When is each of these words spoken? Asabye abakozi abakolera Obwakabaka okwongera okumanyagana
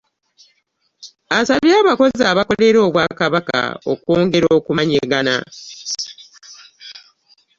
Asabye 1.37 1.73
abakozi 1.83 2.23
abakolera 2.31 2.77
Obwakabaka 2.87 3.59
okwongera 3.91 4.47
okumanyagana 4.57 5.35